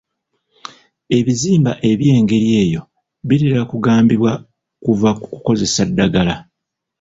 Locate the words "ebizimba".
1.17-1.71